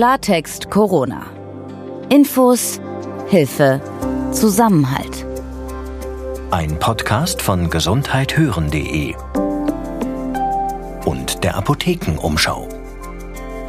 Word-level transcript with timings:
Klartext 0.00 0.70
Corona. 0.70 1.26
Infos, 2.08 2.80
Hilfe, 3.28 3.82
Zusammenhalt. 4.32 5.26
Ein 6.50 6.78
Podcast 6.78 7.42
von 7.42 7.68
gesundheithören.de 7.68 9.14
und 11.04 11.44
der 11.44 11.54
Apothekenumschau. 11.54 12.66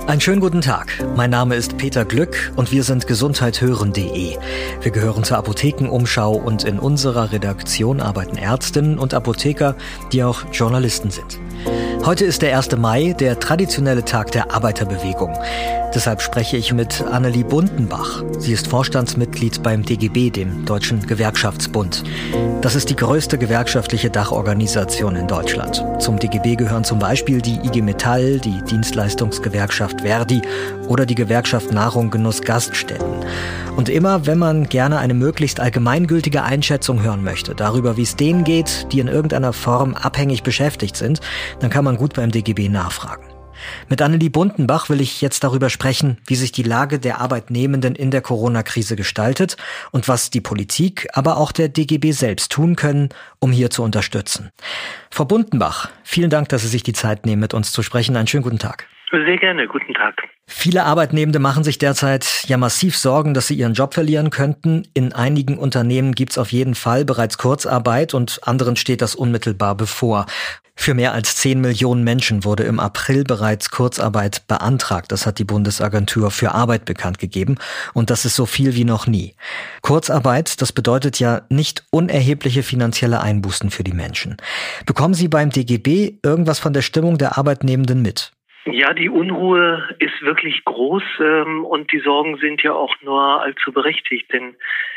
Einen 0.07 0.21
schönen 0.21 0.39
guten 0.39 0.62
Tag. 0.62 1.04
Mein 1.17 1.31
Name 1.31 1.55
ist 1.55 1.77
Peter 1.77 2.05
Glück 2.05 2.54
und 2.55 2.71
wir 2.71 2.84
sind 2.86 3.07
gesundheithören.de. 3.07 4.38
Wir 4.79 4.91
gehören 4.91 5.25
zur 5.25 5.36
Apothekenumschau 5.38 6.32
und 6.34 6.63
in 6.63 6.79
unserer 6.79 7.34
Redaktion 7.34 8.00
arbeiten 8.00 8.38
Ärztinnen 8.38 8.98
und 8.98 9.13
Apotheker, 9.13 9.75
die 10.13 10.23
auch 10.23 10.45
Journalisten 10.54 11.11
sind. 11.11 11.39
Heute 12.04 12.25
ist 12.25 12.41
der 12.41 12.57
1. 12.57 12.75
Mai, 12.77 13.13
der 13.20 13.39
traditionelle 13.39 14.04
Tag 14.04 14.32
der 14.32 14.52
Arbeiterbewegung. 14.52 15.38
Deshalb 15.94 16.21
spreche 16.21 16.55
ich 16.55 16.72
mit 16.72 17.02
Annelie 17.02 17.44
Bundenbach. 17.44 18.23
Sie 18.40 18.54
ist 18.54 18.68
Vorstandsmitglied 18.68 19.62
beim 19.62 19.84
DGB, 19.84 20.30
dem 20.30 20.66
Deutschen 20.66 21.05
Gewerkschaftsbund. 21.05 22.04
Das 22.62 22.76
ist 22.76 22.90
die 22.90 22.95
größte 22.95 23.38
gewerkschaftliche 23.38 24.09
Dachorganisation 24.09 25.18
in 25.18 25.27
Deutschland. 25.27 25.84
Zum 25.99 26.18
DGB 26.18 26.55
gehören 26.55 26.85
zum 26.85 26.99
Beispiel 26.99 27.41
die 27.41 27.59
IG 27.66 27.82
Metall, 27.82 28.40
die 28.40 28.62
Dienstleistungsgewerkschaft 28.70 30.02
Verdi 30.02 30.41
oder 30.88 31.05
die 31.05 31.16
Gewerkschaft 31.16 31.73
Nahrung 31.73 32.10
Genuss 32.10 32.41
Gaststätten. 32.41 33.13
Und 33.76 33.90
immer, 33.90 34.26
wenn 34.26 34.38
man 34.38 34.70
gerne 34.70 34.98
eine 34.99 35.13
möglichst 35.13 35.60
allgemeingültige 35.60 36.44
Einschätzung 36.44 37.04
hören 37.04 37.23
möchte, 37.23 37.54
darüber, 37.54 37.98
wie 37.98 38.04
es 38.04 38.16
denen 38.16 38.46
geht, 38.46 38.88
die 38.94 38.99
in 38.99 39.08
irgendeiner 39.10 39.52
Form 39.52 39.96
abhängig 39.96 40.44
beschäftigt 40.44 40.96
sind, 40.96 41.20
dann 41.60 41.70
kann 41.70 41.84
man 41.84 41.98
gut 41.98 42.13
beim 42.13 42.32
DGB 42.32 42.70
nachfragen. 42.70 43.30
Mit 43.89 44.01
Annelie 44.01 44.29
Bundenbach 44.29 44.89
will 44.89 45.01
ich 45.01 45.21
jetzt 45.21 45.43
darüber 45.43 45.70
sprechen, 45.70 46.17
wie 46.27 46.35
sich 46.35 46.51
die 46.51 46.63
Lage 46.63 46.99
der 46.99 47.20
Arbeitnehmenden 47.20 47.95
in 47.95 48.11
der 48.11 48.21
Corona-Krise 48.21 48.95
gestaltet 48.95 49.57
und 49.91 50.07
was 50.07 50.29
die 50.29 50.41
Politik, 50.41 51.07
aber 51.13 51.37
auch 51.37 51.51
der 51.51 51.70
DGB 51.70 52.12
selbst 52.12 52.51
tun 52.51 52.76
können, 52.76 53.09
um 53.40 53.51
hier 53.51 53.70
zu 53.70 53.84
unterstützen. 53.84 54.51
Frau 55.09 55.26
Bundenbach, 55.26 55.90
vielen 56.03 56.29
Dank, 56.29 56.49
dass 56.49 56.62
Sie 56.62 56.68
sich 56.68 56.84
die 56.84 56.93
Zeit 56.93 57.26
nehmen, 57.26 57.41
mit 57.41 57.53
uns 57.53 57.71
zu 57.71 57.84
sprechen. 57.84 58.15
Einen 58.15 58.27
schönen 58.27 58.43
guten 58.43 58.59
Tag. 58.59 58.87
Sehr 59.12 59.37
gerne, 59.37 59.67
guten 59.67 59.93
Tag. 59.93 60.21
Viele 60.48 60.85
Arbeitnehmende 60.85 61.40
machen 61.40 61.65
sich 61.65 61.77
derzeit 61.77 62.45
ja 62.48 62.55
massiv 62.57 62.98
Sorgen, 62.98 63.34
dass 63.34 63.48
sie 63.48 63.55
ihren 63.55 63.73
Job 63.73 63.93
verlieren 63.93 64.29
könnten. 64.29 64.88
In 64.94 65.12
einigen 65.12 65.57
Unternehmen 65.57 66.13
gibt 66.13 66.31
es 66.31 66.38
auf 66.38 66.51
jeden 66.53 66.75
Fall 66.75 67.03
bereits 67.03 67.38
Kurzarbeit 67.38 68.13
und 68.13 68.40
anderen 68.44 68.78
steht 68.78 69.01
das 69.01 69.16
unmittelbar 69.16 69.75
bevor. 69.75 70.28
Für 70.75 70.94
mehr 70.94 71.13
als 71.13 71.35
10 71.35 71.59
Millionen 71.59 72.03
Menschen 72.03 72.45
wurde 72.45 72.63
im 72.63 72.79
April 72.79 73.23
bereits 73.23 73.69
Kurzarbeit 73.69 74.47
beantragt. 74.47 75.12
Das 75.12 75.25
hat 75.25 75.40
die 75.40 75.44
Bundesagentur 75.44 76.31
für 76.31 76.53
Arbeit 76.53 76.85
bekannt 76.85 77.19
gegeben. 77.19 77.57
Und 77.94 78.09
das 78.09 78.23
ist 78.25 78.35
so 78.35 78.46
viel 78.46 78.75
wie 78.75 78.85
noch 78.85 79.07
nie. 79.07 79.35
Kurzarbeit, 79.81 80.62
das 80.62 80.72
bedeutet 80.72 81.19
ja 81.19 81.41
nicht 81.50 81.84
unerhebliche 81.91 82.63
finanzielle 82.63 83.22
Einbußen 83.22 83.72
für 83.72 83.84
die 83.84 83.94
Menschen. 83.94 84.38
Bekommen 84.85 85.13
Sie 85.13 85.28
beim 85.28 85.50
DGB 85.50 86.13
irgendwas 86.23 86.59
von 86.59 86.73
der 86.73 86.81
Stimmung 86.81 87.18
der 87.18 87.38
Arbeitnehmenden 87.38 88.01
mit? 88.01 88.31
Ja, 88.66 88.94
die 88.94 89.09
Unruhe 89.09 89.95
ist 89.97 90.22
wirklich 90.22 90.63
groß 90.66 91.03
ähm, 91.19 91.66
und 91.66 91.91
die 91.91 92.00
Sorgen 92.00 92.38
sind 92.38 92.62
ja 92.62 92.73
auch 92.73 92.94
nur 93.01 93.41
allzu 93.41 93.72
berechtigt, 93.72 94.31
denn 94.31 94.56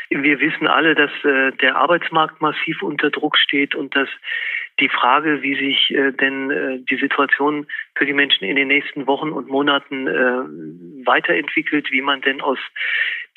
wir 0.09 0.39
wissen 0.39 0.67
alle, 0.67 0.93
dass 0.93 1.09
äh, 1.23 1.51
der 1.53 1.75
Arbeitsmarkt 1.75 2.41
massiv 2.41 2.83
unter 2.83 3.09
Druck 3.09 3.37
steht 3.37 3.73
und 3.73 3.95
dass 3.95 4.09
die 4.79 4.89
Frage, 4.89 5.41
wie 5.41 5.55
sich 5.55 5.91
äh, 5.91 6.11
denn 6.11 6.51
äh, 6.51 6.79
die 6.89 6.97
Situation 6.97 7.65
für 7.95 8.05
die 8.05 8.13
Menschen 8.13 8.43
in 8.43 8.55
den 8.55 8.67
nächsten 8.67 9.07
Wochen 9.07 9.31
und 9.31 9.47
Monaten 9.47 10.07
äh, 10.07 11.05
weiterentwickelt, 11.05 11.91
wie 11.91 12.01
man 12.01 12.21
denn 12.21 12.41
aus 12.41 12.59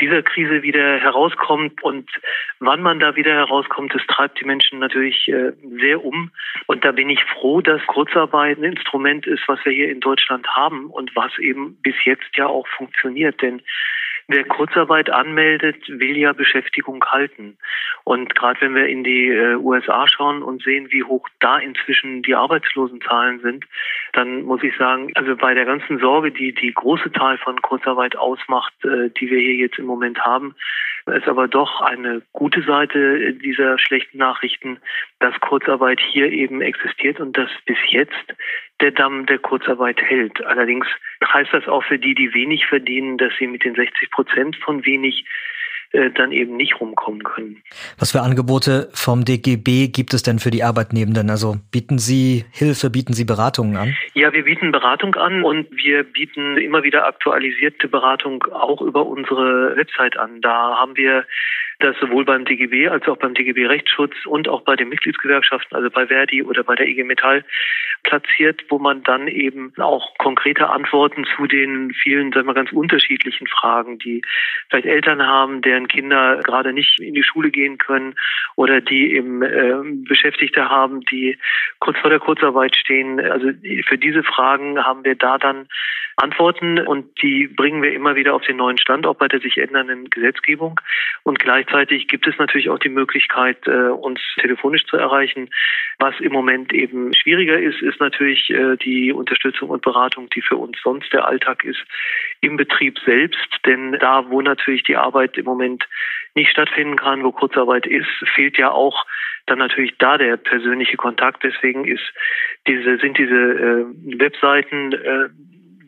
dieser 0.01 0.23
Krise 0.23 0.63
wieder 0.63 0.99
herauskommt 0.99 1.83
und 1.83 2.11
wann 2.61 2.83
man 2.83 3.01
da 3.01 3.17
wieder 3.17 3.35
herauskommt, 3.35 3.95
das 3.95 4.03
treibt 4.07 4.41
die 4.41 4.45
Menschen 4.45 4.79
natürlich 4.79 5.29
äh, 5.29 5.53
sehr 5.81 6.05
um. 6.05 6.31
Und 6.67 6.85
da 6.85 6.93
bin 6.93 7.11
ich 7.11 7.23
froh, 7.25 7.61
dass 7.61 7.85
Kurzarbeit 7.87 8.59
ein 8.59 8.65
Instrument 8.65 9.27
ist, 9.27 9.43
was 9.47 9.65
wir 9.65 9.73
hier 9.73 9.91
in 9.91 10.01
Deutschland 10.01 10.47
haben 10.49 10.87
und 10.87 11.15
was 11.15 11.37
eben 11.39 11.77
bis 11.83 11.95
jetzt 12.05 12.37
ja 12.37 12.47
auch 12.47 12.67
funktioniert. 12.69 13.41
Denn 13.43 13.63
Wer 14.31 14.45
Kurzarbeit 14.45 15.09
anmeldet, 15.09 15.89
will 15.89 16.15
ja 16.19 16.35
Beschäftigung 16.35 17.03
halten. 17.03 17.57
Und 18.05 18.35
gerade 18.35 18.61
wenn 18.61 18.75
wir 18.75 18.87
in 18.87 19.03
die 19.03 19.29
äh, 19.29 19.55
USA 19.55 20.07
schauen 20.07 20.43
und 20.43 20.63
sehen, 20.63 20.89
wie 20.91 21.03
hoch 21.03 21.27
da 21.41 21.59
inzwischen 21.59 22.21
die 22.21 22.35
Arbeitslosenzahlen 22.35 23.41
sind, 23.41 23.65
dann 24.13 24.43
muss 24.43 24.63
ich 24.63 24.77
sagen, 24.77 25.11
also 25.15 25.35
bei 25.35 25.55
der 25.55 25.65
ganzen 25.65 25.99
Sorge, 25.99 26.31
die 26.31 26.53
die 26.53 26.75
große 26.75 27.11
Teil 27.13 27.39
von 27.39 27.63
Kurzarbeit 27.63 28.17
ausmacht, 28.17 28.75
äh, 28.85 29.09
die 29.19 29.31
wir 29.31 29.41
hier 29.41 29.55
jetzt 29.55 29.79
im 29.79 29.87
Moment 29.87 30.21
haben, 30.21 30.55
ist 31.07 31.27
aber 31.27 31.49
doch 31.49 31.81
eine 31.81 32.21
gute 32.33 32.63
Seite 32.63 33.33
dieser 33.33 33.79
schlechten 33.79 34.19
Nachrichten, 34.19 34.79
dass 35.21 35.41
Kurzarbeit 35.41 36.01
hier 36.01 36.31
eben 36.31 36.61
existiert 36.61 37.19
und 37.19 37.39
dass 37.39 37.49
bis 37.65 37.79
jetzt 37.89 38.35
der 38.81 38.93
Damm 38.93 39.27
der 39.27 39.39
Kurzarbeit 39.39 40.01
hält. 40.01 40.45
Allerdings 40.45 40.87
heißt 41.25 41.53
das 41.53 41.67
auch 41.69 41.85
für 41.85 41.99
die, 41.99 42.15
die 42.15 42.33
wenig 42.35 42.67
verdienen, 42.67 43.19
dass 43.19 43.33
sie 43.39 43.47
mit 43.47 43.65
den 43.65 43.75
60 43.75 44.11
Prozent 44.11 44.57
von 44.57 44.85
wenig 44.85 45.25
äh, 45.93 46.11
dann 46.11 46.33
eben 46.33 46.57
nicht 46.57 46.79
rumkommen 46.81 47.23
können. 47.23 47.63
Was 47.99 48.13
für 48.13 48.21
Angebote 48.21 48.91
vom 48.93 49.25
DGB 49.25 49.89
gibt 49.89 50.13
es 50.13 50.23
denn 50.23 50.39
für 50.39 50.51
die 50.51 50.63
Arbeitnehmenden? 50.63 51.31
Also 51.31 51.57
bieten 51.73 51.99
Sie 51.99 52.45
Hilfe, 52.53 52.91
bieten 52.91 53.15
Sie 53.15 53.25
Beratungen 53.25 53.77
an? 53.79 53.97
Ja, 54.13 54.31
wir 54.35 54.45
bieten 54.45 54.71
Beratung 54.71 55.15
an 55.15 55.45
und 55.45 55.67
wir 55.71 56.05
bieten 56.05 56.59
immer 56.59 56.83
wieder 56.83 57.07
aktualisierte 57.07 57.89
Beratung 57.89 58.45
auch 58.53 58.83
über 58.83 59.07
unsere 59.07 59.77
Website 59.77 60.19
an. 60.19 60.43
Da 60.43 60.77
haben 60.77 60.95
wir 60.95 61.25
das 61.81 61.97
sowohl 62.01 62.25
beim 62.25 62.45
DGB 62.45 62.89
als 62.89 63.07
auch 63.07 63.17
beim 63.17 63.35
DGB 63.35 63.67
Rechtsschutz 63.67 64.15
und 64.27 64.49
auch 64.49 64.63
bei 64.63 64.75
den 64.75 64.89
Mitgliedsgewerkschaften, 64.89 65.77
also 65.77 65.91
bei 65.91 66.07
Verdi 66.07 66.43
oder 66.43 66.65
bei 66.65 66.75
der 66.75 66.89
IG 66.89 67.05
Metall 67.05 67.45
platziert, 68.03 68.65
wo 68.69 68.79
man 68.79 69.03
dann 69.03 69.29
eben 69.29 69.73
auch 69.79 70.17
konkrete 70.19 70.71
Antworten 70.71 71.25
zu 71.37 71.47
den 71.47 71.93
vielen, 71.93 72.33
sagen 72.33 72.47
wir, 72.47 72.55
ganz 72.55 72.73
unterschiedlichen 72.73 73.47
Fragen, 73.47 73.99
die 73.99 74.23
vielleicht 74.71 74.87
Eltern 74.87 75.23
haben, 75.23 75.63
deren 75.63 75.89
Kinder 75.89 76.41
gerade 76.43 76.73
nicht 76.73 76.99
in 77.01 77.15
die 77.15 77.23
Schule 77.23 77.51
gehen 77.51 77.79
können 77.79 78.15
oder 78.57 78.81
die 78.81 79.15
eben 79.15 79.43
äh, 79.43 79.75
Beschäftigte 80.09 80.69
haben, 80.69 81.01
die 81.03 81.39
kurz 81.79 81.99
vor 81.99 82.11
der 82.11 82.21
Kurzarbeit 82.21 82.77
stehen. 82.77 83.21
Also 83.21 83.51
für 83.87 83.99
diese 83.99 84.23
Fragen 84.23 84.85
haben 84.85 85.05
wir 85.05 85.15
da 85.15 85.39
dann 85.39 85.69
Antworten 86.17 86.81
und 86.81 87.23
die 87.23 87.47
bringen 87.47 87.83
wir 87.83 87.93
immer 87.93 88.17
wieder 88.17 88.35
auf 88.35 88.43
den 88.43 88.57
neuen 88.57 88.79
Stand, 88.79 89.07
auch 89.07 89.15
bei 89.15 89.29
der 89.29 89.41
sich 89.41 89.57
ändernden 89.59 90.11
Gesetzgebung. 90.11 90.81
Und 91.23 91.39
gleichzeitig 91.69 92.09
gibt 92.09 92.27
es 92.27 92.37
natürlich 92.39 92.71
auch 92.71 92.79
die 92.79 92.89
Möglichkeit, 92.89 93.67
äh, 93.67 93.91
uns 93.91 94.21
telefonisch 94.41 94.85
zu 94.87 94.97
erreichen. 94.97 95.51
Was 95.99 96.19
im 96.21 96.33
Moment 96.33 96.73
eben 96.73 97.15
schwieriger 97.15 97.59
ist, 97.59 97.81
ist 97.83 98.01
natürlich 98.01 98.51
äh, 98.51 98.77
die 98.77 99.13
Unterstützung 99.13 99.71
und 99.71 99.83
Beratung, 99.83 100.29
die 100.31 100.43
für 100.43 100.57
uns 100.57 100.79
sonst 100.83 101.13
der 101.13 101.27
Alltag 101.27 101.65
ist, 101.65 101.85
im 102.41 102.57
Betrieb 102.57 102.99
selbst. 103.05 103.49
Denn 103.67 103.93
da, 104.01 104.29
wo 104.29 104.41
natürlich 104.41 104.83
die 104.85 104.97
Arbeit 104.97 105.37
im 105.37 105.45
Moment 105.45 105.85
nicht 106.35 106.51
stattfinden 106.51 106.97
kann, 106.97 107.25
wo 107.25 107.33
Kurzarbeit 107.33 107.87
ist, 107.87 108.09
fehlt 108.35 108.59
ja 108.59 108.71
auch 108.71 109.05
dann 109.47 109.59
natürlich 109.59 109.97
da 109.99 110.19
der 110.19 110.37
persönliche 110.37 110.97
Kontakt. 110.97 111.43
Deswegen 111.43 111.87
ist 111.87 112.13
diese, 112.67 112.99
sind 112.99 113.19
diese 113.19 113.35
äh, 113.35 113.85
Webseiten 114.19 114.93
äh, 114.93 115.29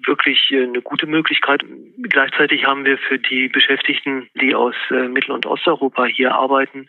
wirklich 0.06 0.50
äh, 0.50 0.62
eine 0.62 0.82
gute 0.82 1.06
Möglichkeit. 1.06 1.64
Gleichzeitig 1.98 2.66
haben 2.66 2.84
wir 2.84 2.98
für 2.98 3.18
die 3.18 3.48
Beschäftigten, 3.48 4.28
die 4.34 4.54
aus 4.54 4.74
äh, 4.90 5.08
Mittel- 5.08 5.32
und 5.32 5.46
Osteuropa 5.46 6.04
hier 6.04 6.34
arbeiten, 6.34 6.88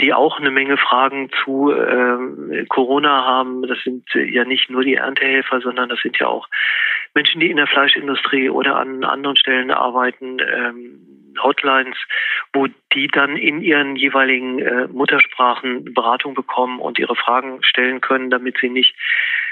die 0.00 0.12
auch 0.12 0.38
eine 0.38 0.50
Menge 0.50 0.76
Fragen 0.76 1.30
zu 1.44 1.70
äh, 1.72 2.64
Corona 2.66 3.24
haben. 3.24 3.62
Das 3.62 3.78
sind 3.84 4.04
ja 4.14 4.44
nicht 4.44 4.70
nur 4.70 4.82
die 4.82 4.94
Erntehelfer, 4.94 5.60
sondern 5.60 5.88
das 5.88 6.00
sind 6.00 6.18
ja 6.18 6.26
auch 6.26 6.48
Menschen, 7.14 7.40
die 7.40 7.50
in 7.50 7.56
der 7.56 7.68
Fleischindustrie 7.68 8.50
oder 8.50 8.76
an 8.76 9.04
anderen 9.04 9.36
Stellen 9.36 9.70
arbeiten. 9.70 10.38
Ähm, 10.40 11.13
Hotlines, 11.42 11.96
wo 12.52 12.66
die 12.92 13.08
dann 13.08 13.36
in 13.36 13.60
ihren 13.60 13.96
jeweiligen 13.96 14.58
äh, 14.60 14.88
Muttersprachen 14.88 15.92
Beratung 15.94 16.34
bekommen 16.34 16.80
und 16.80 16.98
ihre 16.98 17.16
Fragen 17.16 17.62
stellen 17.62 18.00
können, 18.00 18.30
damit 18.30 18.56
sie 18.60 18.68
nicht 18.68 18.94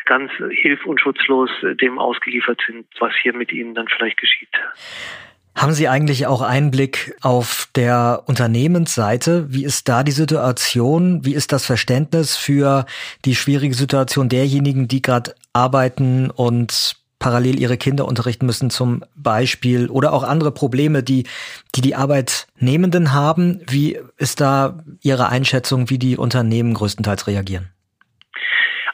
ganz 0.05 0.31
hilf- 0.51 0.87
und 0.87 1.01
schutzlos 1.01 1.51
äh, 1.63 1.75
dem 1.75 1.99
ausgeliefert 1.99 2.61
sind, 2.67 2.87
was 2.99 3.13
hier 3.23 3.35
mit 3.35 3.53
ihnen 3.53 3.75
dann 3.75 3.89
vielleicht 3.89 4.19
geschieht. 4.19 4.49
Haben 5.55 5.73
Sie 5.73 5.87
eigentlich 5.87 6.27
auch 6.27 6.41
Einblick 6.41 7.15
auf 7.21 7.69
der 7.77 8.23
Unternehmensseite? 8.27 9.53
Wie 9.53 9.65
ist 9.65 9.87
da 9.87 10.03
die 10.03 10.13
Situation? 10.13 11.27
Wie 11.27 11.35
ist 11.35 11.53
das 11.53 11.67
Verständnis 11.67 12.37
für 12.39 12.87
die 13.27 13.35
schwierige 13.35 13.75
Situation 13.75 14.31
derjenigen, 14.31 14.89
die 14.89 15.03
gerade 15.03 15.35
arbeiten 15.53 16.31
und 16.31 17.02
parallel 17.23 17.61
ihre 17.61 17.77
Kinder 17.77 18.07
unterrichten 18.07 18.47
müssen 18.47 18.69
zum 18.69 19.05
Beispiel 19.15 19.89
oder 19.89 20.13
auch 20.13 20.25
andere 20.25 20.51
Probleme, 20.51 21.05
die 21.05 21.23
die, 21.77 21.81
die 21.81 21.95
Arbeitnehmenden 21.95 23.13
haben. 23.15 23.61
Wie 23.71 23.97
ist 24.19 24.41
da 24.41 24.79
Ihre 25.03 25.29
Einschätzung, 25.29 25.89
wie 25.89 25.99
die 25.99 26.17
Unternehmen 26.17 26.75
größtenteils 26.75 27.29
reagieren? 27.29 27.69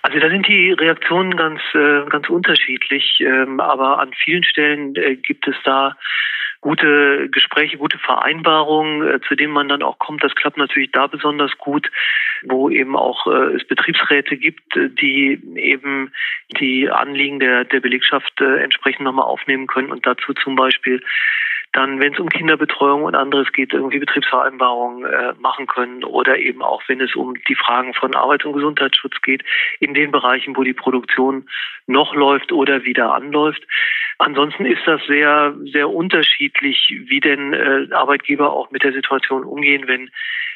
Also 0.03 0.21
da 0.21 0.29
sind 0.29 0.47
die 0.47 0.73
Reaktionen 0.73 1.37
ganz, 1.37 1.61
äh, 1.75 2.05
ganz 2.11 2.29
unterschiedlich, 2.29 3.19
ähm, 3.21 3.61
aber 3.61 3.99
an 3.99 4.11
vielen 4.25 4.45
Stellen 4.45 4.95
äh, 4.95 5.17
gibt 5.17 5.49
es 5.49 5.57
da 5.65 5.97
gute 6.61 7.29
Gespräche, 7.31 7.79
gute 7.79 7.99
Vereinbarungen, 7.99 9.07
äh, 9.07 9.21
zu 9.21 9.35
denen 9.35 9.53
man 9.53 9.69
dann 9.69 9.83
auch 9.83 9.99
kommt. 9.99 10.25
Das 10.25 10.35
klappt 10.35 10.57
natürlich 10.57 10.91
da 10.93 11.07
besonders 11.07 11.57
gut, 11.59 11.91
wo 12.43 12.69
eben 12.71 12.97
auch 12.97 13.27
äh, 13.27 13.57
es 13.57 13.67
Betriebsräte 13.67 14.37
gibt, 14.37 14.77
äh, 14.77 14.89
die 14.91 15.41
eben 15.57 16.13
die 16.59 16.91
Anliegen 16.91 17.41
der, 17.41 17.65
der 17.65 17.81
Belegschaft 17.81 18.41
entsprechend 18.41 19.05
nochmal 19.05 19.27
aufnehmen 19.27 19.67
können 19.67 19.91
und 19.91 20.07
dazu 20.07 20.33
zum 20.35 20.57
Beispiel 20.57 21.03
dann, 21.73 22.01
wenn 22.01 22.15
es 22.15 22.19
um 22.19 22.29
Kinderbetreuung 22.29 23.05
und 23.05 23.15
anderes 23.15 23.53
geht, 23.53 23.73
irgendwie 23.73 23.99
Betriebsvereinbarungen 23.99 25.05
äh, 25.05 25.35
machen 25.39 25.67
können 25.67 26.03
oder 26.03 26.39
eben 26.39 26.63
auch, 26.63 26.83
wenn 26.89 27.01
es 27.01 27.15
um 27.15 27.35
die 27.47 27.55
Fragen 27.55 27.95
von 27.95 28.15
Arbeits- 28.15 28.45
und 28.45 28.55
Gesundheitsschutz 28.55 29.21
geht, 29.23 29.45
in 29.79 29.95
den 29.95 30.11
Bereichen, 30.11 30.57
wo 30.57 30.65
die 30.65 30.73
Produktion 30.73 31.49
noch 31.87 32.15
läuft 32.15 32.53
oder 32.53 32.85
wieder 32.85 33.15
anläuft. 33.15 33.63
Ansonsten 34.19 34.67
ist 34.67 34.83
das 34.85 35.01
sehr, 35.07 35.55
sehr 35.73 35.89
unterschiedlich, 35.89 36.93
wie 37.07 37.21
denn 37.21 37.53
äh, 37.53 37.87
Arbeitgeber 37.93 38.53
auch 38.53 38.71
mit 38.73 38.83
der 38.83 38.93
Situation 38.93 39.45
umgehen, 39.45 39.87
wenn 39.87 40.11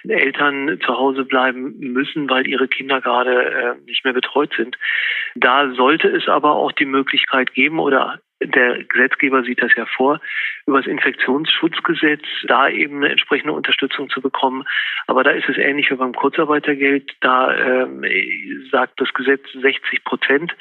Eltern 0.08 0.80
zu 0.84 0.98
Hause 0.98 1.24
bleiben 1.24 1.78
müssen, 1.78 2.28
weil 2.28 2.48
ihre 2.48 2.66
Kinder 2.66 3.00
gerade 3.00 3.44
äh, 3.44 3.74
nicht 3.86 4.04
mehr 4.04 4.14
betreut 4.14 4.52
sind. 4.56 4.76
Da 5.36 5.72
sollte 5.74 6.08
es 6.08 6.28
aber 6.28 6.56
auch 6.56 6.72
die 6.72 6.86
Möglichkeit 6.86 7.54
geben 7.54 7.78
oder 7.78 8.20
der 8.46 8.84
Gesetzgeber 8.84 9.42
sieht 9.42 9.62
das 9.62 9.74
ja 9.76 9.86
vor, 9.86 10.20
über 10.66 10.78
das 10.78 10.86
Infektionsschutzgesetz 10.86 12.22
da 12.44 12.68
eben 12.68 12.98
eine 12.98 13.10
entsprechende 13.10 13.52
Unterstützung 13.52 14.08
zu 14.10 14.20
bekommen. 14.20 14.64
Aber 15.06 15.24
da 15.24 15.30
ist 15.30 15.48
es 15.48 15.58
ähnlich 15.58 15.90
wie 15.90 15.96
beim 15.96 16.14
Kurzarbeitergeld. 16.14 17.12
Da 17.20 17.54
ähm, 17.56 18.04
sagt 18.70 19.00
das 19.00 19.12
Gesetz 19.14 19.42
60 19.52 20.04
Prozent. 20.04 20.54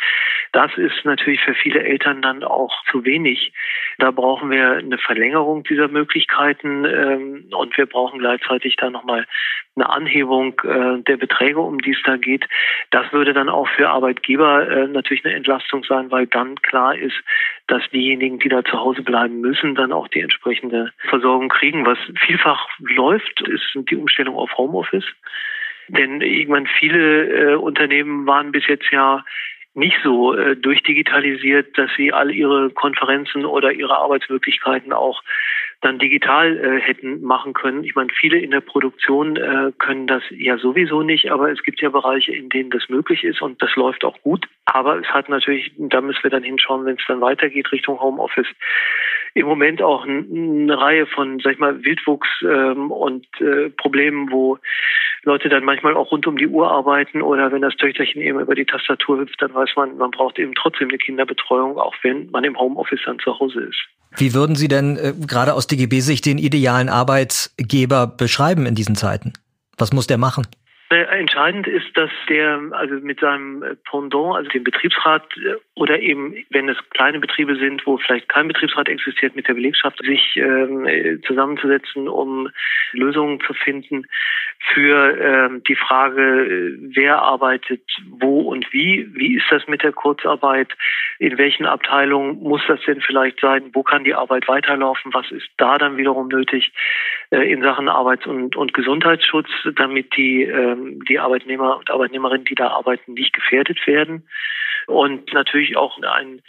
Das 0.51 0.75
ist 0.77 1.05
natürlich 1.05 1.41
für 1.41 1.53
viele 1.53 1.83
Eltern 1.83 2.21
dann 2.21 2.43
auch 2.43 2.83
zu 2.91 3.05
wenig. 3.05 3.53
Da 4.01 4.09
brauchen 4.09 4.49
wir 4.49 4.77
eine 4.77 4.97
Verlängerung 4.97 5.61
dieser 5.61 5.87
Möglichkeiten 5.87 6.85
ähm, 6.85 7.45
und 7.51 7.77
wir 7.77 7.85
brauchen 7.85 8.17
gleichzeitig 8.17 8.75
da 8.77 8.89
nochmal 8.89 9.27
eine 9.75 9.91
Anhebung 9.91 10.59
äh, 10.63 11.03
der 11.03 11.17
Beträge, 11.17 11.59
um 11.59 11.77
die 11.77 11.91
es 11.91 12.01
da 12.03 12.17
geht. 12.17 12.47
Das 12.89 13.13
würde 13.13 13.33
dann 13.33 13.47
auch 13.47 13.69
für 13.69 13.89
Arbeitgeber 13.89 14.67
äh, 14.67 14.87
natürlich 14.87 15.23
eine 15.23 15.35
Entlastung 15.35 15.83
sein, 15.83 16.09
weil 16.09 16.25
dann 16.25 16.55
klar 16.63 16.95
ist, 16.97 17.13
dass 17.67 17.87
diejenigen, 17.91 18.39
die 18.39 18.49
da 18.49 18.63
zu 18.63 18.79
Hause 18.79 19.03
bleiben 19.03 19.39
müssen, 19.39 19.75
dann 19.75 19.93
auch 19.93 20.07
die 20.07 20.21
entsprechende 20.21 20.91
Versorgung 21.07 21.49
kriegen. 21.49 21.85
Was 21.85 21.99
vielfach 22.25 22.69
läuft, 22.79 23.47
ist 23.47 23.71
die 23.75 23.97
Umstellung 23.97 24.35
auf 24.35 24.57
Homeoffice. 24.57 25.05
Denn 25.89 26.21
ich 26.21 26.47
meine, 26.47 26.65
viele 26.79 27.51
äh, 27.51 27.55
Unternehmen 27.55 28.25
waren 28.25 28.51
bis 28.51 28.65
jetzt 28.65 28.89
ja 28.91 29.23
nicht 29.73 29.97
so 30.03 30.33
äh, 30.33 30.55
durchdigitalisiert, 30.55 31.77
dass 31.77 31.89
sie 31.95 32.11
all 32.11 32.31
ihre 32.31 32.69
Konferenzen 32.71 33.45
oder 33.45 33.71
ihre 33.71 33.97
Arbeitsmöglichkeiten 33.97 34.91
auch 34.91 35.23
dann 35.81 35.97
digital 35.97 36.57
äh, 36.57 36.79
hätten 36.79 37.21
machen 37.21 37.53
können. 37.53 37.83
Ich 37.83 37.95
meine, 37.95 38.09
viele 38.17 38.37
in 38.37 38.51
der 38.51 38.61
Produktion 38.61 39.35
äh, 39.35 39.71
können 39.79 40.07
das 40.07 40.21
ja 40.29 40.57
sowieso 40.57 41.01
nicht, 41.01 41.31
aber 41.31 41.51
es 41.51 41.63
gibt 41.63 41.81
ja 41.81 41.89
Bereiche, 41.89 42.33
in 42.33 42.49
denen 42.49 42.69
das 42.69 42.87
möglich 42.89 43.23
ist 43.23 43.41
und 43.41 43.61
das 43.61 43.75
läuft 43.75 44.05
auch 44.05 44.21
gut. 44.21 44.45
Aber 44.65 44.99
es 44.99 45.07
hat 45.07 45.27
natürlich, 45.27 45.71
da 45.77 46.01
müssen 46.01 46.23
wir 46.23 46.29
dann 46.29 46.43
hinschauen, 46.43 46.85
wenn 46.85 46.97
es 46.97 47.05
dann 47.07 47.21
weitergeht 47.21 47.71
Richtung 47.71 47.99
Homeoffice, 47.99 48.47
im 49.33 49.47
Moment 49.47 49.81
auch 49.81 50.05
eine 50.05 50.79
Reihe 50.79 51.05
von, 51.07 51.39
sag 51.39 51.53
ich 51.53 51.59
mal, 51.59 51.83
Wildwuchs 51.83 52.27
ähm, 52.43 52.91
und 52.91 53.25
äh, 53.39 53.69
Problemen, 53.69 54.29
wo 54.31 54.59
Leute 55.23 55.49
dann 55.49 55.63
manchmal 55.63 55.95
auch 55.95 56.11
rund 56.11 56.25
um 56.25 56.37
die 56.37 56.47
Uhr 56.47 56.71
arbeiten 56.71 57.21
oder 57.21 57.51
wenn 57.51 57.61
das 57.61 57.75
Töchterchen 57.75 58.21
eben 58.21 58.39
über 58.39 58.55
die 58.55 58.65
Tastatur 58.65 59.19
hüpft, 59.19 59.41
dann 59.41 59.53
weiß 59.53 59.69
man, 59.75 59.97
man 59.97 60.11
braucht 60.11 60.39
eben 60.39 60.53
trotzdem 60.55 60.89
eine 60.89 60.97
Kinderbetreuung, 60.97 61.77
auch 61.77 61.93
wenn 62.01 62.29
man 62.31 62.43
im 62.43 62.57
Homeoffice 62.57 63.01
dann 63.05 63.19
zu 63.19 63.39
Hause 63.39 63.61
ist. 63.61 63.79
Wie 64.17 64.33
würden 64.33 64.55
Sie 64.55 64.67
denn 64.67 64.97
äh, 64.97 65.13
gerade 65.27 65.53
aus 65.53 65.67
DGB-Sicht 65.67 66.25
den 66.25 66.37
idealen 66.37 66.89
Arbeitgeber 66.89 68.07
beschreiben 68.07 68.65
in 68.65 68.75
diesen 68.75 68.95
Zeiten? 68.95 69.33
Was 69.77 69.93
muss 69.93 70.07
der 70.07 70.17
machen? 70.17 70.47
Entscheidend 70.91 71.67
ist, 71.67 71.95
dass 71.95 72.11
der 72.27 72.61
also 72.71 72.95
mit 72.95 73.19
seinem 73.19 73.77
Pendant, 73.89 74.35
also 74.35 74.49
dem 74.49 74.63
Betriebsrat 74.63 75.25
äh, 75.37 75.55
oder 75.75 75.99
eben, 75.99 76.35
wenn 76.49 76.69
es 76.69 76.77
kleine 76.91 77.19
Betriebe 77.19 77.55
sind, 77.55 77.85
wo 77.85 77.97
vielleicht 77.97 78.29
kein 78.29 78.47
Betriebsrat 78.47 78.89
existiert, 78.89 79.35
mit 79.35 79.47
der 79.47 79.53
Belegschaft 79.53 79.97
sich 80.03 80.35
äh, 80.35 81.19
zusammenzusetzen, 81.25 82.07
um 82.07 82.49
Lösungen 82.93 83.39
zu 83.41 83.53
finden 83.53 84.05
für 84.73 85.17
äh, 85.17 85.61
die 85.67 85.75
Frage, 85.75 86.77
wer 86.93 87.21
arbeitet 87.21 87.81
wo 88.09 88.41
und 88.41 88.71
wie, 88.71 89.09
wie 89.13 89.37
ist 89.37 89.45
das 89.49 89.67
mit 89.67 89.83
der 89.83 89.91
Kurzarbeit, 89.91 90.69
in 91.19 91.37
welchen 91.37 91.65
Abteilungen 91.65 92.41
muss 92.41 92.61
das 92.67 92.79
denn 92.85 93.01
vielleicht 93.01 93.39
sein, 93.39 93.69
wo 93.73 93.83
kann 93.83 94.03
die 94.03 94.13
Arbeit 94.13 94.47
weiterlaufen, 94.47 95.13
was 95.13 95.29
ist 95.31 95.49
da 95.57 95.77
dann 95.77 95.97
wiederum 95.97 96.27
nötig 96.27 96.71
äh, 97.31 97.51
in 97.51 97.61
Sachen 97.61 97.89
Arbeits- 97.89 98.27
und, 98.27 98.55
und 98.55 98.73
Gesundheitsschutz, 98.73 99.49
damit 99.75 100.15
die 100.15 100.43
äh, 100.43 100.75
die 101.07 101.19
Arbeitnehmer 101.19 101.77
und 101.77 101.89
Arbeitnehmerinnen, 101.89 102.45
die 102.45 102.55
da 102.55 102.67
arbeiten, 102.69 103.13
nicht 103.13 103.33
gefährdet 103.33 103.85
werden. 103.87 104.27
Und 104.87 105.31
natürlich 105.33 105.77
auch 105.77 105.97
ein 106.01 106.41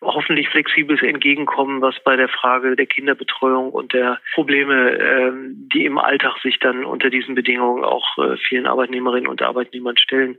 hoffentlich 0.00 0.48
flexibles 0.50 1.02
Entgegenkommen, 1.02 1.80
was 1.80 1.94
bei 2.04 2.16
der 2.16 2.28
Frage 2.28 2.76
der 2.76 2.86
Kinderbetreuung 2.86 3.70
und 3.70 3.92
der 3.92 4.20
Probleme, 4.34 4.90
ähm, 4.98 5.68
die 5.72 5.84
im 5.84 5.98
Alltag 5.98 6.36
sich 6.42 6.58
dann 6.58 6.84
unter 6.84 7.10
diesen 7.10 7.34
Bedingungen 7.34 7.84
auch 7.84 8.06
äh, 8.18 8.36
vielen 8.36 8.66
Arbeitnehmerinnen 8.66 9.28
und 9.28 9.42
Arbeitnehmern 9.42 9.96
stellen, 9.96 10.38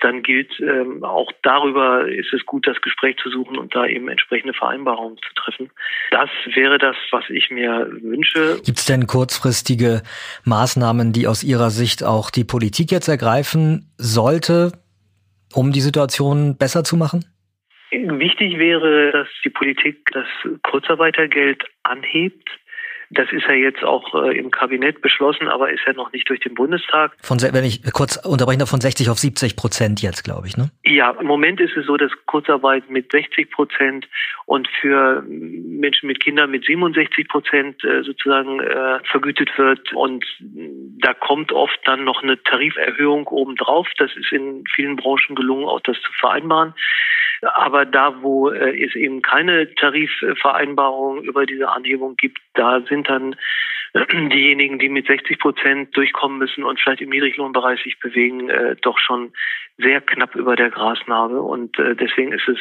dann 0.00 0.22
gilt 0.22 0.52
ähm, 0.60 1.02
auch 1.02 1.32
darüber 1.42 2.08
ist 2.08 2.32
es 2.32 2.46
gut, 2.46 2.66
das 2.66 2.80
Gespräch 2.82 3.16
zu 3.22 3.30
suchen 3.30 3.58
und 3.58 3.74
da 3.74 3.86
eben 3.86 4.08
entsprechende 4.08 4.54
Vereinbarungen 4.54 5.16
zu 5.18 5.34
treffen. 5.34 5.70
Das 6.10 6.30
wäre 6.54 6.78
das, 6.78 6.96
was 7.10 7.24
ich 7.30 7.50
mir 7.50 7.88
wünsche. 8.00 8.60
Gibt 8.64 8.78
es 8.78 8.86
denn 8.86 9.06
kurzfristige 9.06 10.02
Maßnahmen, 10.44 11.12
die 11.12 11.26
aus 11.26 11.42
Ihrer 11.42 11.70
Sicht 11.70 12.04
auch 12.04 12.30
die 12.30 12.44
Politik 12.44 12.87
jetzt 12.90 13.08
ergreifen 13.08 13.92
sollte, 13.96 14.72
um 15.54 15.72
die 15.72 15.80
Situation 15.80 16.56
besser 16.56 16.84
zu 16.84 16.96
machen? 16.96 17.24
Wichtig 17.90 18.58
wäre, 18.58 19.12
dass 19.12 19.28
die 19.44 19.50
Politik 19.50 20.10
das 20.12 20.26
Kurzarbeitergeld 20.62 21.64
anhebt 21.84 22.48
das 23.10 23.32
ist 23.32 23.44
ja 23.48 23.54
jetzt 23.54 23.82
auch 23.82 24.14
äh, 24.14 24.38
im 24.38 24.50
Kabinett 24.50 25.00
beschlossen, 25.00 25.48
aber 25.48 25.72
ist 25.72 25.82
ja 25.86 25.92
noch 25.94 26.12
nicht 26.12 26.28
durch 26.28 26.40
den 26.40 26.54
Bundestag. 26.54 27.12
Von, 27.22 27.40
wenn 27.40 27.64
ich 27.64 27.82
kurz 27.92 28.16
unterbreche, 28.16 28.66
von 28.66 28.80
60 28.80 29.08
auf 29.10 29.18
70 29.18 29.56
Prozent 29.56 30.02
jetzt, 30.02 30.24
glaube 30.24 30.46
ich, 30.46 30.56
ne? 30.56 30.70
Ja, 30.84 31.10
im 31.12 31.26
Moment 31.26 31.60
ist 31.60 31.76
es 31.76 31.86
so, 31.86 31.96
dass 31.96 32.12
Kurzarbeit 32.26 32.90
mit 32.90 33.10
60 33.10 33.50
Prozent 33.50 34.08
und 34.46 34.68
für 34.80 35.22
Menschen 35.26 36.06
mit 36.06 36.20
Kindern 36.20 36.50
mit 36.50 36.64
67 36.64 37.28
Prozent 37.28 37.82
äh, 37.84 38.02
sozusagen 38.02 38.60
äh, 38.60 38.98
vergütet 39.04 39.50
wird. 39.56 39.92
Und 39.94 40.24
da 40.40 41.14
kommt 41.14 41.52
oft 41.52 41.78
dann 41.84 42.04
noch 42.04 42.22
eine 42.22 42.42
Tariferhöhung 42.42 43.26
obendrauf. 43.26 43.88
Das 43.98 44.10
ist 44.16 44.32
in 44.32 44.64
vielen 44.74 44.96
Branchen 44.96 45.34
gelungen, 45.34 45.64
auch 45.64 45.80
das 45.80 45.96
zu 46.02 46.12
vereinbaren. 46.18 46.74
Aber 47.42 47.86
da, 47.86 48.22
wo 48.22 48.50
äh, 48.50 48.84
es 48.84 48.94
eben 48.94 49.22
keine 49.22 49.74
Tarifvereinbarung 49.74 51.22
über 51.22 51.46
diese 51.46 51.68
Anhebung 51.68 52.16
gibt, 52.16 52.38
da 52.54 52.80
sind 52.88 53.08
dann 53.08 53.36
diejenigen, 54.12 54.78
die 54.78 54.88
mit 54.88 55.06
60 55.06 55.38
Prozent 55.38 55.96
durchkommen 55.96 56.38
müssen 56.38 56.64
und 56.64 56.80
vielleicht 56.80 57.00
im 57.00 57.10
Niedriglohnbereich 57.10 57.82
sich 57.82 57.98
bewegen, 57.98 58.50
äh, 58.50 58.76
doch 58.82 58.98
schon 58.98 59.32
sehr 59.78 60.00
knapp 60.00 60.34
über 60.34 60.56
der 60.56 60.70
Grasnarbe. 60.70 61.40
Und 61.40 61.78
äh, 61.78 61.94
deswegen 61.94 62.32
ist 62.32 62.48
es 62.48 62.58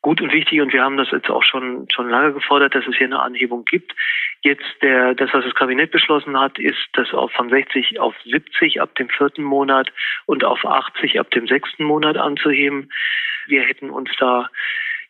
gut 0.00 0.20
und 0.20 0.32
wichtig 0.32 0.60
und 0.60 0.72
wir 0.72 0.82
haben 0.82 0.96
das 0.96 1.10
jetzt 1.10 1.30
auch 1.30 1.42
schon 1.42 1.86
schon 1.92 2.08
lange 2.08 2.32
gefordert, 2.32 2.74
dass 2.74 2.86
es 2.86 2.96
hier 2.96 3.06
eine 3.06 3.20
Anhebung 3.20 3.64
gibt. 3.64 3.94
Jetzt 4.42 4.64
der 4.82 5.14
das, 5.14 5.32
was 5.32 5.44
das 5.44 5.54
Kabinett 5.54 5.90
beschlossen 5.90 6.38
hat, 6.38 6.58
ist, 6.58 6.88
das 6.92 7.12
auch 7.12 7.30
von 7.32 7.48
60 7.48 7.98
auf 8.00 8.14
70 8.24 8.80
ab 8.80 8.94
dem 8.96 9.08
vierten 9.08 9.42
Monat 9.42 9.92
und 10.26 10.44
auf 10.44 10.64
80 10.64 11.18
ab 11.18 11.30
dem 11.30 11.46
sechsten 11.46 11.84
Monat 11.84 12.16
anzuheben. 12.16 12.90
Wir 13.46 13.62
hätten 13.62 13.90
uns 13.90 14.10
da 14.18 14.50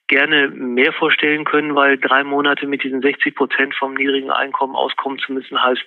gerne 0.07 0.49
mehr 0.49 0.93
vorstellen 0.93 1.45
können, 1.45 1.75
weil 1.75 1.99
drei 1.99 2.25
Monate 2.25 2.67
mit 2.67 2.85
diesen 2.85 3.01
60 3.01 3.35
Prozent 3.35 3.75
vom 3.75 3.95
niedrigen 3.95 4.31
Einkommen 4.31 4.77
auskommen 4.77 5.19
zu 5.19 5.33
müssen, 5.33 5.63
heißt, 5.63 5.83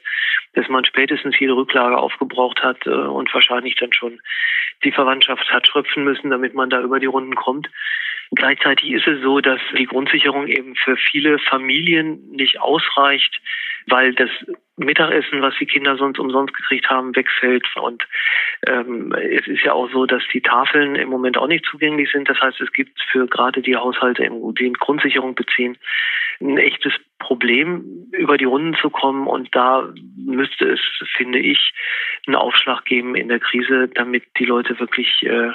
dass 0.54 0.68
man 0.70 0.86
spätestens 0.86 1.40
jede 1.40 1.56
Rücklage 1.56 1.98
aufgebraucht 1.98 2.64
hat 2.64 2.86
äh, 2.88 2.90
und 2.90 3.34
wahrscheinlich 3.34 3.76
dann 3.76 3.94
schon 3.94 4.20
die 4.84 4.92
Verwandtschaft 4.92 5.52
hat 5.52 5.68
schröpfen 5.68 6.04
müssen, 6.04 6.30
damit 6.32 6.54
man 6.54 6.70
da 6.70 6.82
über 6.82 7.00
die 7.00 7.06
Runden 7.06 7.36
kommt. 7.36 7.70
Gleichzeitig 8.36 8.92
ist 8.92 9.08
es 9.08 9.22
so, 9.22 9.40
dass 9.40 9.62
die 9.78 9.86
Grundsicherung 9.86 10.48
eben 10.48 10.76
für 10.76 10.98
viele 10.98 11.40
Familien 11.40 12.30
nicht 12.32 12.60
ausreicht, 12.60 13.42
weil 13.88 14.14
das 14.14 14.30
Mittagessen, 14.76 15.42
was 15.42 15.56
die 15.60 15.66
Kinder 15.66 15.98
sonst 15.98 16.20
umsonst 16.20 16.54
gekriegt 16.54 16.90
haben, 16.90 17.16
wegfällt. 17.16 17.66
Und 17.78 18.06
ähm, 18.68 19.14
es 19.14 19.48
ist 19.48 19.64
ja 19.64 19.74
auch 19.74 19.90
so, 19.92 20.06
dass 20.06 20.24
die 20.34 20.42
Tafeln 20.42 20.96
im 20.96 21.10
Moment 21.10 21.38
auch 21.38 21.48
nicht 21.48 21.66
zugänglich 21.66 22.12
sind. 22.12 22.30
Das 22.30 22.40
heißt, 22.42 22.60
es 22.60 22.72
gibt 22.74 23.02
für 23.12 23.28
gerade 23.28 23.62
die 23.62 23.78
Haushalte, 23.78 24.30
die 24.60 24.74
Grundsicherung 24.74 25.34
beziehen, 25.34 25.78
ein 26.42 26.58
echtes 26.58 26.94
Problem, 27.20 28.08
über 28.12 28.38
die 28.38 28.46
Runden 28.46 28.76
zu 28.76 28.90
kommen. 28.90 29.28
Und 29.28 29.56
da 29.56 29.92
müsste 30.16 30.70
es, 30.70 30.80
finde 31.16 31.40
ich, 31.40 31.74
einen 32.26 32.36
Aufschlag 32.36 32.86
geben 32.86 33.16
in 33.16 33.28
der 33.28 33.40
Krise, 33.40 33.88
damit 33.88 34.24
die 34.38 34.46
Leute 34.46 34.80
wirklich 34.80 35.24
äh, 35.24 35.52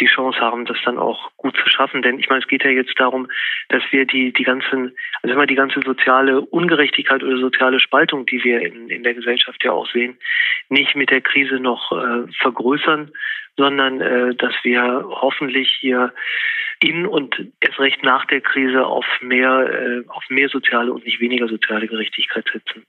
die 0.00 0.06
Chance 0.06 0.40
haben, 0.40 0.64
das 0.64 0.78
dann 0.84 0.98
auch 0.98 1.30
gut 1.36 1.56
zu 1.56 1.68
schaffen. 1.68 2.02
Denn 2.02 2.18
ich 2.18 2.28
meine, 2.28 2.40
es 2.40 2.48
geht 2.48 2.64
ja 2.64 2.70
jetzt 2.70 2.98
darum, 2.98 3.28
dass 3.68 3.82
wir 3.90 4.06
die, 4.06 4.32
die 4.32 4.44
ganzen, 4.44 4.96
also 5.22 5.34
immer 5.34 5.46
die 5.46 5.54
ganze 5.54 5.80
soziale 5.84 6.40
Ungerechtigkeit 6.40 7.22
oder 7.22 7.36
soziale 7.38 7.80
Spaltung, 7.80 8.26
die 8.26 8.42
wir 8.42 8.60
in, 8.62 8.88
in 8.88 9.02
der 9.02 9.14
Gesellschaft 9.14 9.62
ja 9.64 9.72
auch 9.72 9.88
sehen, 9.90 10.18
nicht 10.68 10.94
mit 10.96 11.10
der 11.10 11.20
Krise 11.20 11.56
noch 11.60 11.92
äh, 11.92 12.32
vergrößern, 12.40 13.12
sondern 13.56 14.00
äh, 14.00 14.34
dass 14.34 14.54
wir 14.62 15.04
hoffentlich 15.08 15.68
hier 15.80 16.12
in 16.80 17.06
und 17.06 17.34
erst 17.60 17.78
recht 17.78 18.02
nach 18.02 18.26
der 18.26 18.40
Krise 18.40 18.84
auf 18.84 19.04
mehr, 19.20 19.68
äh, 19.70 20.08
auf 20.08 20.24
mehr 20.28 20.48
soziale 20.48 20.92
und 20.92 21.04
nicht 21.04 21.20
weniger 21.20 21.48
soziale 21.48 21.86
Gerechtigkeit 21.86 22.44
setzen. 22.52 22.84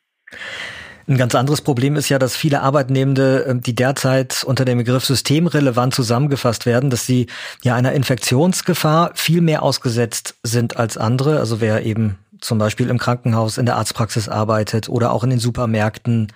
Ein 1.06 1.18
ganz 1.18 1.36
anderes 1.36 1.62
Problem 1.62 1.98
ist 1.98 2.08
ja, 2.08 2.18
dass 2.18 2.38
viele 2.38 2.62
Arbeitnehmende, 2.62 3.46
ähm, 3.48 3.62
die 3.62 3.76
derzeit 3.76 4.44
unter 4.46 4.64
dem 4.64 4.78
Begriff 4.78 5.04
systemrelevant 5.04 5.94
zusammengefasst 5.94 6.66
werden, 6.66 6.90
dass 6.90 7.06
sie 7.06 7.28
ja 7.62 7.76
einer 7.76 7.92
Infektionsgefahr 7.92 9.12
viel 9.16 9.42
mehr 9.42 9.64
ausgesetzt 9.64 10.40
sind 10.44 10.78
als 10.78 10.98
andere. 10.98 11.40
Also 11.40 11.60
wer 11.60 11.86
eben 11.86 12.18
zum 12.44 12.58
Beispiel 12.58 12.90
im 12.90 12.98
Krankenhaus, 12.98 13.58
in 13.58 13.66
der 13.66 13.76
Arztpraxis 13.76 14.30
arbeitet 14.30 14.90
oder 14.90 15.12
auch 15.12 15.24
in 15.24 15.30
den 15.30 15.40
Supermärkten, 15.40 16.28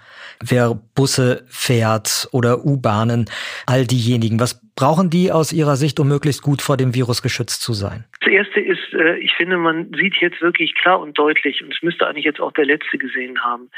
wer 0.44 0.80
Busse 0.96 1.44
fährt 1.48 2.28
oder 2.32 2.66
U-Bahnen, 2.66 3.26
all 3.66 3.86
diejenigen. 3.86 4.40
Was 4.40 4.62
brauchen 4.76 5.10
die 5.10 5.32
aus 5.32 5.52
Ihrer 5.52 5.76
Sicht, 5.76 6.00
um 6.00 6.08
möglichst 6.08 6.42
gut 6.42 6.62
vor 6.62 6.78
dem 6.78 6.96
Virus 6.96 7.22
geschützt 7.22 7.62
zu 7.62 7.74
sein? 7.74 8.06
Das 8.22 8.32
Erste 8.32 8.60
ist, 8.60 8.94
äh, 8.94 9.18
ich 9.18 9.34
finde, 9.36 9.58
man 9.58 9.92
sieht 9.94 10.16
jetzt 10.22 10.42
wirklich 10.42 10.76
klar 10.76 11.00
und 11.00 11.18
deutlich, 11.18 11.64
und 11.64 11.74
es 11.74 11.82
müsste 11.82 12.08
eigentlich 12.08 12.26
jetzt 12.26 12.40
auch 12.40 12.52
der 12.52 12.66
Letzte 12.66 12.98
gesehen 12.98 13.44
haben, 13.44 13.70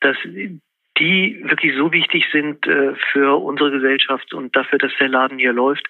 dass 0.00 0.16
die 0.98 1.42
wirklich 1.44 1.74
so 1.76 1.92
wichtig 1.92 2.24
sind 2.32 2.66
äh, 2.66 2.94
für 3.12 3.42
unsere 3.42 3.70
Gesellschaft 3.70 4.34
und 4.34 4.54
dafür, 4.54 4.78
dass 4.78 4.92
der 5.00 5.08
Laden 5.08 5.38
hier 5.38 5.52
läuft, 5.52 5.86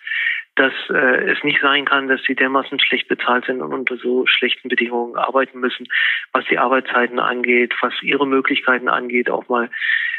dass 0.56 0.72
äh, 0.90 1.30
es 1.30 1.42
nicht 1.44 1.60
sein 1.62 1.84
kann, 1.84 2.08
dass 2.08 2.22
sie 2.24 2.34
dermaßen 2.34 2.78
schlecht 2.80 3.08
bezahlt 3.08 3.46
sind 3.46 3.62
und 3.62 3.72
unter 3.72 3.96
so 3.96 4.26
schlechten 4.26 4.68
Bedingungen 4.68 5.16
arbeiten 5.16 5.60
müssen, 5.60 5.86
was 6.32 6.44
die 6.46 6.58
Arbeitszeiten 6.58 7.18
angeht, 7.18 7.74
was 7.80 7.94
ihre 8.02 8.26
Möglichkeiten 8.26 8.88
angeht, 8.88 9.30
auch 9.30 9.48
mal 9.48 9.70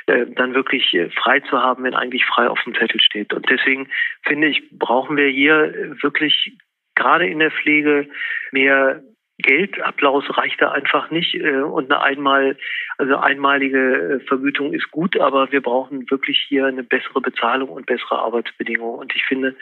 äh, 0.07 0.25
dann 0.27 0.55
wirklich 0.55 0.93
äh, 0.93 1.09
frei 1.11 1.39
zu 1.41 1.59
haben, 1.59 1.83
wenn 1.83 1.93
eigentlich 1.93 2.25
frei 2.25 2.47
auf 2.47 2.61
dem 2.63 2.73
Zettel 2.73 2.99
steht. 2.99 3.33
Und 3.33 3.49
deswegen 3.49 3.89
finde 4.23 4.47
ich, 4.47 4.63
brauchen 4.71 5.17
wir 5.17 5.27
hier 5.27 5.95
wirklich 6.01 6.57
gerade 6.95 7.27
in 7.27 7.39
der 7.39 7.51
Pflege 7.51 8.09
mehr 8.51 9.03
Geldapplaus 9.39 10.25
reicht 10.37 10.61
da 10.61 10.71
einfach 10.71 11.09
nicht 11.09 11.33
äh, 11.35 11.61
und 11.61 11.91
eine 11.91 12.03
einmal 12.03 12.57
also 12.97 13.17
einmalige 13.17 13.77
äh, 13.77 14.19
Vergütung 14.27 14.73
ist 14.73 14.91
gut, 14.91 15.19
aber 15.19 15.51
wir 15.51 15.61
brauchen 15.61 16.09
wirklich 16.11 16.39
hier 16.47 16.67
eine 16.67 16.83
bessere 16.83 17.19
Bezahlung 17.19 17.69
und 17.69 17.85
bessere 17.87 18.19
Arbeitsbedingungen 18.19 18.99
und 18.99 19.15
ich 19.15 19.23
finde, 19.23 19.55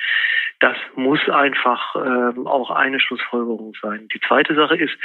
das 0.59 0.75
muss 0.95 1.27
einfach 1.29 1.95
äh, 1.95 2.39
auch 2.45 2.69
eine 2.71 2.99
Schlussfolgerung 2.99 3.73
sein. 3.81 4.07
Die 4.13 4.19
zweite 4.19 4.55
Sache 4.55 4.75
ist, 4.75 4.95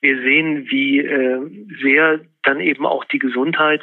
wir 0.00 0.16
sehen, 0.20 0.66
wie 0.70 0.98
äh, 0.98 1.40
sehr 1.80 2.20
dann 2.42 2.60
eben 2.60 2.84
auch 2.84 3.04
die 3.04 3.20
Gesundheit 3.20 3.82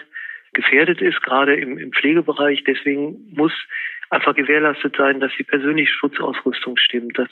gefährdet 0.53 1.01
ist, 1.01 1.21
gerade 1.23 1.55
im, 1.55 1.77
im 1.77 1.91
Pflegebereich. 1.91 2.63
Deswegen 2.65 3.33
muss 3.33 3.53
einfach 4.13 4.35
gewährleistet 4.35 4.95
sein, 4.97 5.19
dass 5.19 5.31
die 5.37 5.43
persönliche 5.43 5.91
Schutzausrüstung 5.91 6.77
stimmt, 6.77 7.17
dass 7.17 7.27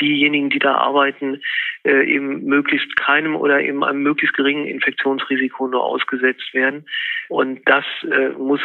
diejenigen, 0.00 0.50
die 0.50 0.58
da 0.58 0.74
arbeiten, 0.74 1.40
äh, 1.84 2.04
eben 2.04 2.44
möglichst 2.44 2.94
keinem 2.96 3.34
oder 3.34 3.60
eben 3.60 3.82
einem 3.82 4.02
möglichst 4.02 4.36
geringen 4.36 4.66
Infektionsrisiko 4.66 5.66
nur 5.68 5.82
ausgesetzt 5.82 6.52
werden. 6.52 6.86
Und 7.28 7.60
das 7.68 7.84
äh, 8.10 8.30
muss, 8.30 8.60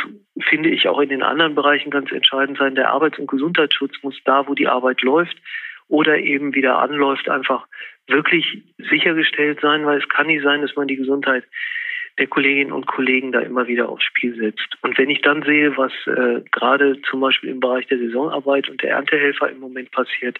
finde 0.50 0.70
ich, 0.70 0.88
auch 0.88 1.00
in 1.00 1.10
den 1.10 1.24
anderen 1.24 1.56
Bereichen 1.56 1.90
ganz 1.90 2.12
entscheidend 2.12 2.58
sein. 2.58 2.76
Der 2.76 2.92
Arbeits- 2.92 3.20
und 3.20 3.28
Gesundheitsschutz 3.28 3.94
muss 4.04 4.20
da, 4.26 4.48
wo 4.48 4.54
die 4.54 4.68
Arbeit 4.68 5.02
läuft 5.02 5.38
oder 5.88 6.18
eben 6.18 6.54
wieder 6.54 6.80
anläuft, 6.80 7.30
einfach 7.30 7.68
wirklich 8.08 8.64
sichergestellt 8.78 9.60
sein, 9.62 9.86
weil 9.86 10.00
es 10.00 10.10
kann 10.10 10.28
nicht 10.28 10.44
sein, 10.44 10.62
dass 10.62 10.76
man 10.76 10.88
die 10.88 10.96
Gesundheit 10.96 11.44
der 12.18 12.28
Kolleginnen 12.28 12.72
und 12.72 12.88
Kollegen 12.88 13.32
da 13.32 13.40
immer 13.40 13.68
wieder 13.68 13.90
aufs 13.90 14.06
Spiel 14.06 14.36
setzt. 14.36 14.78
Und 14.82 14.98
wenn 14.98 15.10
ich 15.10 15.22
dann 15.22 15.44
sehe, 15.44 15.76
was 15.78 15.92
äh, 16.08 16.42
gerade 16.52 17.02
zum 17.02 17.20
Beispiel 17.20 17.50
im 17.50 17.60
Bereich 17.60 17.88
der 17.88 17.98
Saisonarbeit 17.98 18.70
und 18.70 18.82
der 18.82 18.92
Erntehelfer 18.92 19.50
im 19.50 19.60
Moment 19.60 19.92
passiert, 19.92 20.40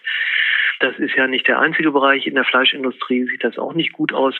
das 0.80 0.98
ist 0.98 1.14
ja 1.14 1.26
nicht 1.26 1.48
der 1.48 1.58
einzige 1.58 1.90
Bereich. 1.90 2.26
In 2.26 2.34
der 2.34 2.44
Fleischindustrie 2.44 3.24
sieht 3.24 3.44
das 3.44 3.58
auch 3.58 3.74
nicht 3.74 3.92
gut 3.92 4.12
aus. 4.12 4.34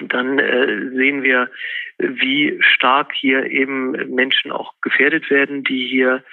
Dann 0.00 0.38
äh, 0.38 0.90
sehen 0.94 1.22
wir, 1.22 1.50
wie 1.98 2.58
stark 2.60 3.12
hier 3.14 3.46
eben 3.46 3.92
Menschen 4.14 4.50
auch 4.50 4.74
gefährdet 4.80 5.30
werden, 5.30 5.64
die 5.64 5.86
hier 5.86 6.24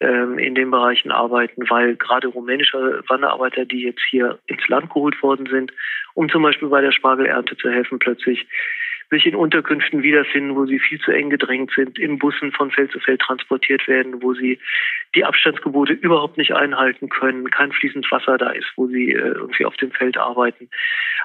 ähm, 0.00 0.38
in 0.38 0.54
den 0.54 0.70
Bereichen 0.70 1.10
arbeiten, 1.10 1.68
weil 1.70 1.96
gerade 1.96 2.28
rumänische 2.28 3.02
Wanderarbeiter, 3.08 3.64
die 3.64 3.82
jetzt 3.82 4.02
hier 4.10 4.38
ins 4.46 4.66
Land 4.68 4.90
geholt 4.90 5.22
worden 5.22 5.46
sind, 5.46 5.72
um 6.14 6.28
zum 6.28 6.42
Beispiel 6.42 6.68
bei 6.68 6.82
der 6.82 6.92
Spargelernte 6.92 7.56
zu 7.56 7.70
helfen, 7.70 7.98
plötzlich 7.98 8.46
sich 9.10 9.26
in 9.26 9.34
Unterkünften 9.34 10.02
wiederfinden, 10.02 10.56
wo 10.56 10.66
sie 10.66 10.78
viel 10.78 11.00
zu 11.00 11.12
eng 11.12 11.30
gedrängt 11.30 11.70
sind, 11.74 11.98
in 11.98 12.18
Bussen 12.18 12.52
von 12.52 12.70
Feld 12.70 12.90
zu 12.90 13.00
Feld 13.00 13.20
transportiert 13.20 13.86
werden, 13.86 14.22
wo 14.22 14.34
sie 14.34 14.58
die 15.14 15.24
Abstandsgebote 15.24 15.92
überhaupt 15.92 16.38
nicht 16.38 16.52
einhalten 16.52 17.08
können, 17.08 17.50
kein 17.50 17.72
fließend 17.72 18.10
Wasser 18.10 18.38
da 18.38 18.50
ist, 18.50 18.66
wo 18.76 18.86
sie 18.86 19.12
äh, 19.12 19.18
irgendwie 19.18 19.64
auf 19.64 19.76
dem 19.76 19.92
Feld 19.92 20.16
arbeiten. 20.16 20.68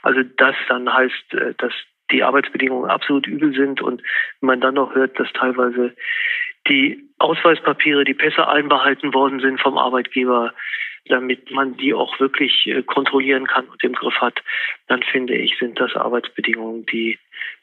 Also 0.04 0.22
das 0.38 0.56
dann 0.68 0.92
heißt, 0.92 1.34
äh, 1.34 1.54
dass 1.58 1.74
die 2.12 2.24
Arbeitsbedingungen 2.24 2.90
absolut 2.90 3.26
übel 3.26 3.54
sind 3.54 3.82
und 3.82 4.02
man 4.42 4.62
dann 4.62 4.76
noch 4.76 4.94
hört, 4.94 5.20
dass 5.20 5.32
teilweise 5.34 5.96
die 6.68 7.10
Ausweispapiere, 7.18 8.04
die 8.04 8.14
Pässe 8.14 8.48
einbehalten 8.48 9.14
worden 9.14 9.40
sind 9.40 9.60
vom 9.60 9.78
Arbeitgeber, 9.78 10.54
damit 11.06 11.50
man 11.52 11.78
die 11.78 11.94
auch 11.94 12.20
wirklich 12.20 12.68
äh, 12.68 12.84
kontrollieren 12.84 13.48
kann 13.48 13.66
und 13.66 13.84
im 13.84 13.94
Griff 13.94 14.16
hat, 14.16 14.44
dann 14.88 15.02
finde 15.04 15.36
ich, 15.36 15.58
sind 15.58 15.80
das 15.80 15.96
Arbeitsbedingungen, 15.96 16.86
die 16.86 17.18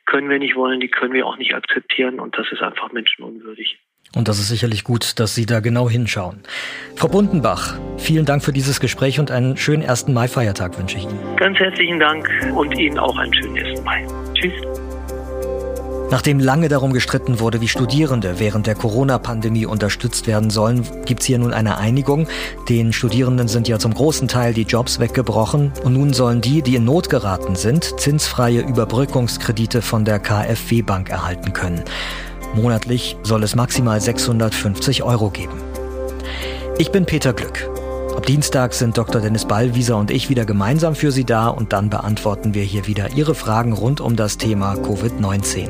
können 0.09 0.31
wir 0.31 0.39
nicht 0.39 0.57
wollen, 0.57 0.81
die 0.81 0.89
können 0.89 1.13
wir 1.13 1.27
auch 1.27 1.37
nicht 1.37 1.55
akzeptieren 1.55 2.19
und 2.19 2.37
das 2.37 2.47
ist 2.51 2.63
einfach 2.63 2.91
menschenunwürdig. 2.93 3.79
Und 4.17 4.27
das 4.27 4.39
ist 4.39 4.49
sicherlich 4.49 4.85
gut, 4.85 5.21
dass 5.21 5.35
Sie 5.35 5.45
da 5.45 5.61
genau 5.61 5.91
hinschauen. 5.91 6.43
Frau 6.97 7.09
Bundenbach, 7.09 7.79
vielen 7.99 8.25
Dank 8.25 8.43
für 8.43 8.53
dieses 8.53 8.81
Gespräch 8.81 9.21
und 9.21 9.31
einen 9.31 9.59
schönen 9.59 9.83
ersten 9.83 10.15
Mai-Feiertag 10.15 10.79
wünsche 10.79 10.97
ich 10.97 11.05
Ihnen. 11.05 11.37
Ganz 11.37 11.59
herzlichen 11.59 12.01
Dank 12.01 12.27
und 12.57 12.73
Ihnen 12.79 12.99
auch 12.99 13.17
einen 13.19 13.35
schönen 13.35 13.57
ersten 13.57 13.85
Mai. 13.85 14.07
Tschüss. 14.33 14.88
Nachdem 16.11 16.39
lange 16.39 16.69
darum 16.69 16.95
gestritten 16.95 17.39
wurde, 17.39 17.61
wie 17.61 17.69
Studierende 17.69 18.39
während 18.39 18.67
der 18.67 18.75
Corona-Pandemie 18.75 19.67
unterstützt 19.67 20.27
werden 20.27 20.49
sollen, 20.49 20.87
gibt's 21.05 21.27
hier 21.27 21.39
nun 21.39 21.53
eine 21.53 21.77
Einigung. 21.77 22.27
Den 22.69 22.95
Studierenden 22.95 23.47
sind 23.47 23.69
ja 23.69 23.79
zum 23.79 23.93
großen 23.93 24.27
Teil 24.27 24.55
die 24.55 24.63
Jobs 24.63 25.01
weggebrochen 25.01 25.73
und 25.85 25.93
nun 25.93 26.15
sollen 26.15 26.41
die, 26.41 26.63
die 26.63 26.77
in 26.77 26.85
Not 26.85 27.11
geraten 27.11 27.57
sind, 27.57 28.01
zinsfreie 28.01 28.61
Überbrückungskredite 28.61 29.83
von 29.83 30.07
der 30.07 30.19
KfW 30.19 30.81
Bank 30.81 31.11
erhalten 31.11 31.53
können. 31.53 31.83
Monatlich 32.55 33.17
soll 33.23 33.43
es 33.43 33.55
maximal 33.55 34.01
650 34.01 35.03
Euro 35.03 35.29
geben. 35.29 35.61
Ich 36.79 36.91
bin 36.91 37.05
Peter 37.05 37.35
Glück. 37.35 37.69
Ab 38.19 38.27
Dienstag 38.27 38.75
sind 38.75 38.99
Dr. 38.99 39.21
Dennis 39.21 39.45
Ballwieser 39.45 39.97
und 39.97 40.11
ich 40.11 40.29
wieder 40.29 40.45
gemeinsam 40.45 40.97
für 40.97 41.13
Sie 41.13 41.25
da 41.25 41.47
und 41.47 41.73
dann 41.73 41.89
beantworten 41.89 42.53
wir 42.53 42.65
hier 42.65 42.89
wieder 42.89 43.13
Ihre 43.13 43.37
Fragen 43.37 43.73
rund 43.73 44.01
um 44.01 44.17
das 44.17 44.39
Thema 44.39 44.75
Covid-19. 44.75 45.69